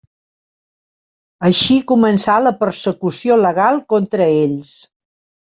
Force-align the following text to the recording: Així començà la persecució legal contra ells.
Així 1.49 1.77
començà 1.91 2.39
la 2.47 2.55
persecució 2.63 3.39
legal 3.43 3.79
contra 3.95 4.31
ells. 4.41 4.75